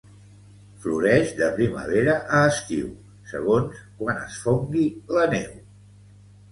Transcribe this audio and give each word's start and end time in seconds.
Floreix 0.85 1.33
de 1.41 1.49
primavera 1.59 2.15
a 2.39 2.41
estiu 2.55 2.89
segons 3.35 3.87
quan 4.01 4.27
es 4.27 4.43
fongui 4.49 4.87
la 5.19 5.33
neu. 5.37 5.59